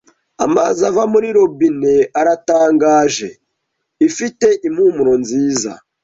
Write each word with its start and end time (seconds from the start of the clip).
Amazi 0.45 0.79
ava 0.89 1.03
muri 1.13 1.27
robine 1.37 1.93
aratangaje. 2.19 3.29
Ifite 4.07 4.47
impumuro 4.67 5.13
nziza. 5.21 5.71